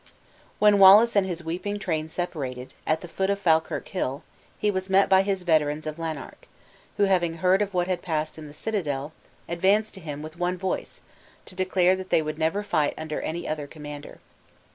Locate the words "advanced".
9.47-9.93